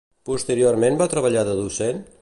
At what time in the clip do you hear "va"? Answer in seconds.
1.03-1.09